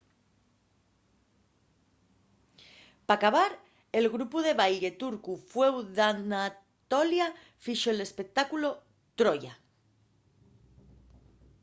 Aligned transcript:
p’acabar 3.07 3.51
el 3.99 4.05
grupu 4.15 4.37
de 4.47 4.53
baille 4.61 4.89
turcu 5.01 5.31
fueu 5.51 5.75
d’anatolia 5.97 7.27
fixo 7.65 7.89
l’espectáculu 7.93 8.69
troya 9.17 9.53